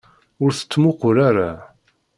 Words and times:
Ur 0.43 0.51
t-ttmuqqul 0.53 1.17
ara! 1.29 1.51